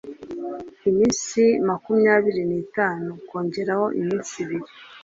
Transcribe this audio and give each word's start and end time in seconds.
iminsi 0.89 1.41
makumyabiri 1.67 2.41
n’itanu 2.49 3.09
kongeraho 3.27 3.85
iminsi 3.99 4.33
ibiri 4.43 4.69